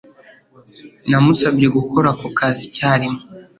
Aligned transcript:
Namusabye 1.09 1.67
gukora 1.77 2.07
ako 2.13 2.27
kazi 2.37 2.61
icyarimwe. 2.69 3.21